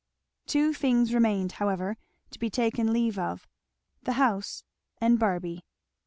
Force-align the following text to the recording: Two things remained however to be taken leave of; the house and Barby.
Two 0.47 0.73
things 0.73 1.13
remained 1.13 1.51
however 1.51 1.95
to 2.31 2.39
be 2.39 2.49
taken 2.49 2.91
leave 2.91 3.19
of; 3.19 3.47
the 4.01 4.13
house 4.13 4.63
and 4.99 5.19
Barby. 5.19 5.63